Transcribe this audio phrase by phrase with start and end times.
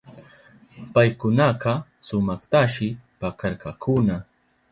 [0.93, 1.71] Paykunaka
[2.07, 2.87] sumaktashi
[3.19, 4.15] pakarkakuna.